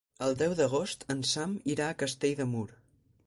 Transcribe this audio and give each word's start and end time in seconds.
El 0.27 0.31
deu 0.37 0.55
d'agost 0.59 1.05
en 1.15 1.21
Sam 1.33 1.53
irà 1.75 1.91
a 1.91 1.99
Castell 2.05 2.35
de 2.43 2.51
Mur. 2.57 2.67